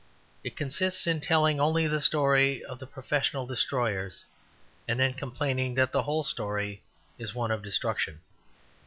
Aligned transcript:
It 0.43 0.55
consists 0.57 1.05
in 1.05 1.21
telling 1.21 1.59
only 1.59 1.85
the 1.85 2.01
story 2.01 2.63
of 2.65 2.79
the 2.79 2.87
professional 2.87 3.45
destroyers 3.45 4.25
and 4.87 4.99
then 4.99 5.13
complaining 5.13 5.75
that 5.75 5.91
the 5.91 6.01
whole 6.01 6.23
story 6.23 6.81
is 7.19 7.35
one 7.35 7.51
of 7.51 7.61
destruction. 7.61 8.19